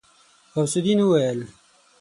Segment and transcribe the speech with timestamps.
[0.53, 1.39] غوث الدين وويل.